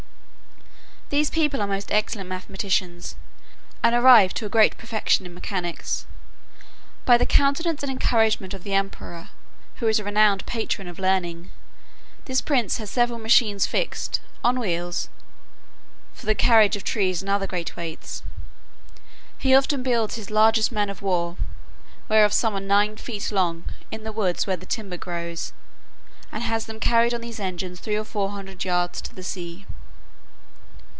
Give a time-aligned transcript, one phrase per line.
[1.11, 3.17] These people are most excellent mathematicians,
[3.83, 6.05] and arrived to a great perfection in mechanics,
[7.03, 9.27] by the countenance and encouragement of the emperor,
[9.75, 11.51] who is a renowned patron of learning.
[12.23, 15.09] This prince has several machines fixed on wheels,
[16.13, 18.23] for the carriage of trees and other great weights.
[19.37, 21.35] He often builds his largest men of war,
[22.07, 25.51] whereof some are nine feet long, in the woods where the timber grows,
[26.31, 29.65] and has them carried on these engines three or four hundred yards to the sea.